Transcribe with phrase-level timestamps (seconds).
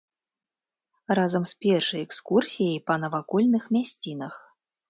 [1.19, 4.33] Разам з пешай экскурсіяй па навакольных мясцінах.